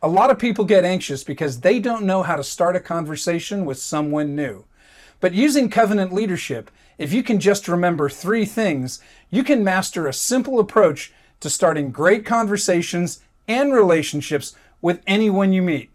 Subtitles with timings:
[0.00, 3.64] A lot of people get anxious because they don't know how to start a conversation
[3.64, 4.64] with someone new.
[5.18, 10.12] But using covenant leadership, if you can just remember three things, you can master a
[10.12, 15.90] simple approach to starting great conversations and relationships with anyone you meet,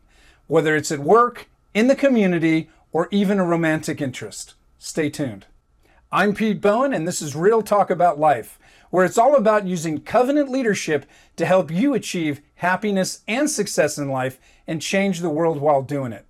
[0.48, 4.54] whether it's at work, in the community, or even a romantic interest.
[4.80, 5.46] Stay tuned.
[6.12, 8.60] I'm Pete Bowen, and this is Real Talk About Life,
[8.94, 14.08] where it's all about using covenant leadership to help you achieve happiness and success in
[14.08, 16.28] life and change the world while doing it.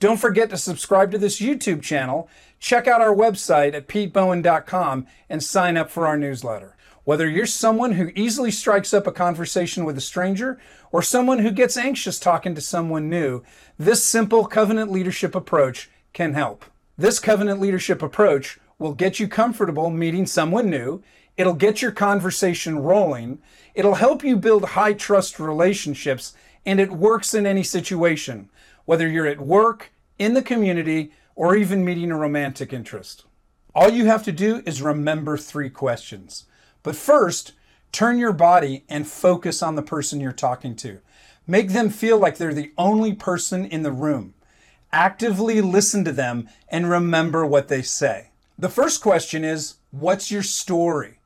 [0.00, 2.28] Don't forget to subscribe to this YouTube channel,
[2.58, 6.76] check out our website at petebowen.com, and sign up for our newsletter.
[7.04, 10.58] Whether you're someone who easily strikes up a conversation with a stranger
[10.90, 13.44] or someone who gets anxious talking to someone new,
[13.78, 16.64] this simple covenant leadership approach can help.
[16.98, 21.04] This covenant leadership approach will get you comfortable meeting someone new.
[21.40, 23.38] It'll get your conversation rolling.
[23.74, 26.34] It'll help you build high trust relationships,
[26.66, 28.50] and it works in any situation,
[28.84, 33.24] whether you're at work, in the community, or even meeting a romantic interest.
[33.74, 36.44] All you have to do is remember three questions.
[36.82, 37.52] But first,
[37.90, 40.98] turn your body and focus on the person you're talking to.
[41.46, 44.34] Make them feel like they're the only person in the room.
[44.92, 48.32] Actively listen to them and remember what they say.
[48.58, 51.19] The first question is What's your story?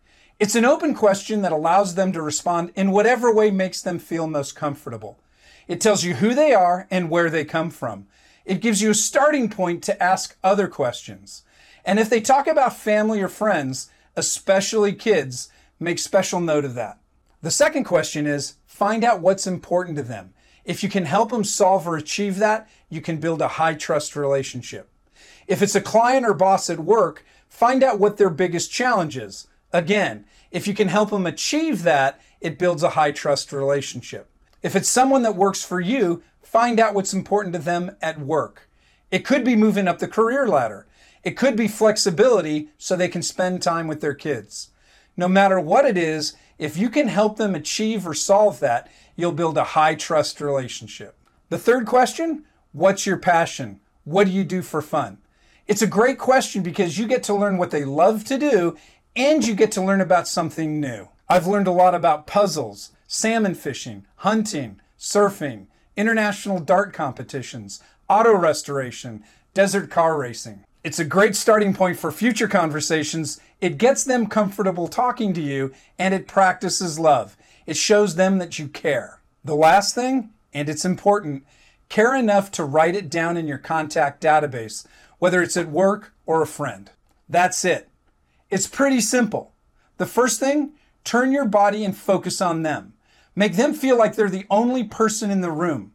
[0.45, 4.27] It's an open question that allows them to respond in whatever way makes them feel
[4.27, 5.19] most comfortable.
[5.67, 8.09] It tells you who they are and where they come from.
[8.45, 11.45] It gives you a starting point to ask other questions.
[11.83, 15.49] And if they talk about family or friends, especially kids,
[15.81, 16.99] make special note of that.
[17.41, 20.35] The second question is find out what's important to them.
[20.67, 24.15] If you can help them solve or achieve that, you can build a high trust
[24.15, 24.91] relationship.
[25.47, 29.49] If it's a client or boss at work, find out what their biggest challenge is.
[29.75, 34.31] Again, if you can help them achieve that, it builds a high trust relationship.
[34.63, 38.71] If it's someone that works for you, find out what's important to them at work.
[39.11, 40.87] It could be moving up the career ladder.
[41.25, 44.71] It could be flexibility so they can spend time with their kids.
[45.17, 49.33] No matter what it is, if you can help them achieve or solve that, you'll
[49.33, 51.17] build a high trust relationship.
[51.49, 53.81] The third question What's your passion?
[54.05, 55.19] What do you do for fun?
[55.67, 58.77] It's a great question because you get to learn what they love to do
[59.17, 61.09] and you get to learn about something new.
[61.29, 65.67] I've learned a lot about puzzles, salmon fishing, hunting, surfing,
[65.97, 69.23] international dart competitions, auto restoration,
[69.55, 70.65] desert car racing.
[70.83, 73.41] It's a great starting point for future conversations.
[73.61, 77.37] It gets them comfortable talking to you and it practices love.
[77.67, 79.21] It shows them that you care.
[79.45, 81.45] The last thing, and it's important,
[81.89, 84.85] care enough to write it down in your contact database,
[85.19, 86.91] whether it's at work or a friend.
[87.29, 87.89] That's it.
[88.51, 89.53] It's pretty simple.
[89.97, 90.73] The first thing,
[91.03, 92.95] turn your body and focus on them.
[93.37, 95.93] Make them feel like they're the only person in the room.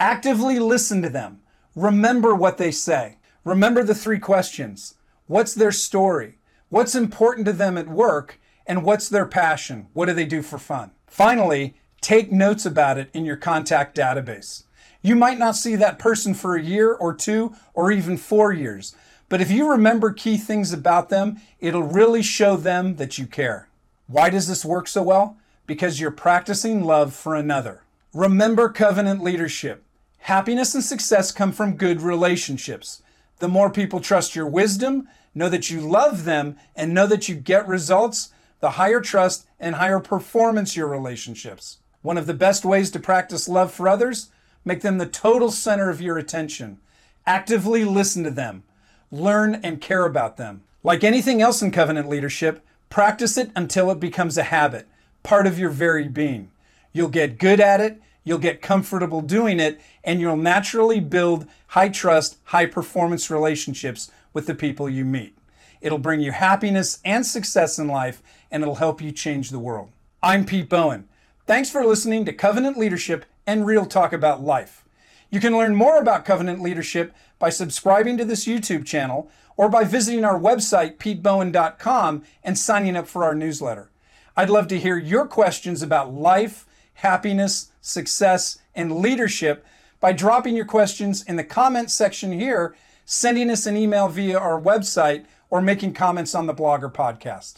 [0.00, 1.40] Actively listen to them.
[1.74, 3.18] Remember what they say.
[3.44, 4.94] Remember the three questions
[5.26, 6.38] What's their story?
[6.68, 8.40] What's important to them at work?
[8.66, 9.88] And what's their passion?
[9.92, 10.92] What do they do for fun?
[11.06, 14.64] Finally, take notes about it in your contact database.
[15.02, 18.94] You might not see that person for a year or two or even four years,
[19.32, 23.66] but if you remember key things about them, it'll really show them that you care.
[24.06, 25.38] Why does this work so well?
[25.66, 27.80] Because you're practicing love for another.
[28.12, 29.84] Remember covenant leadership.
[30.18, 33.02] Happiness and success come from good relationships.
[33.38, 37.34] The more people trust your wisdom, know that you love them, and know that you
[37.34, 41.78] get results, the higher trust and higher performance your relationships.
[42.02, 44.28] One of the best ways to practice love for others,
[44.62, 46.80] make them the total center of your attention.
[47.24, 48.64] Actively listen to them,
[49.12, 50.62] learn and care about them.
[50.82, 54.88] Like anything else in covenant leadership, practice it until it becomes a habit,
[55.22, 56.50] part of your very being.
[56.92, 61.90] You'll get good at it, you'll get comfortable doing it, and you'll naturally build high
[61.90, 65.36] trust, high performance relationships with the people you meet.
[65.80, 69.90] It'll bring you happiness and success in life, and it'll help you change the world.
[70.22, 71.08] I'm Pete Bowen.
[71.46, 74.84] Thanks for listening to Covenant Leadership and Real Talk About Life.
[75.32, 79.82] You can learn more about covenant leadership by subscribing to this YouTube channel or by
[79.82, 83.90] visiting our website, petebowen.com, and signing up for our newsletter.
[84.36, 89.64] I'd love to hear your questions about life, happiness, success, and leadership
[90.00, 92.76] by dropping your questions in the comments section here,
[93.06, 97.54] sending us an email via our website, or making comments on the blog or podcast.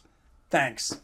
[0.48, 1.00] Thanks.